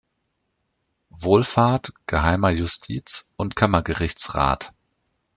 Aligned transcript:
Wolfart, 1.11 1.93
Geheimer 2.07 2.49
Justiz- 2.49 3.33
und 3.37 3.55
Kammergerichts-Rath. 3.55 4.73